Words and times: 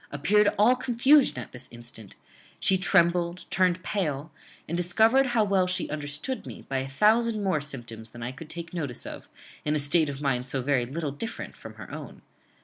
appeared 0.09 0.49
all 0.57 0.75
confusion 0.75 1.37
at 1.37 1.51
this 1.51 1.67
instant. 1.69 2.15
She 2.59 2.75
trembled, 2.75 3.45
turned 3.51 3.83
pale, 3.83 4.31
and 4.67 4.75
discovered 4.75 5.27
how 5.27 5.43
well 5.43 5.67
she 5.67 5.91
understood 5.91 6.43
me, 6.47 6.63
by 6.67 6.79
a 6.79 6.87
thousand 6.87 7.43
more 7.43 7.61
symptoms 7.61 8.09
than 8.09 8.23
I 8.23 8.31
could 8.31 8.49
take 8.49 8.73
notice 8.73 9.05
of, 9.05 9.29
in 9.63 9.75
a 9.75 9.79
state 9.79 10.09
of 10.09 10.19
mind 10.19 10.47
so 10.47 10.63
very 10.63 10.87
little 10.87 11.11
different 11.11 11.55
from 11.55 11.75
her 11.75 11.91
own. 11.91 12.23